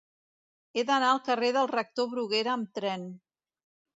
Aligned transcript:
He 0.79 0.83
d'anar 0.89 1.09
al 1.15 1.21
carrer 1.27 1.51
del 1.59 1.69
Rector 1.73 2.09
Bruguera 2.15 2.53
amb 2.57 2.71
tren. 2.79 3.07